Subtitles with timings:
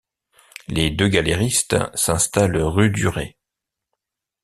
[0.67, 3.37] Les deux galeristes s'installent rue Duret.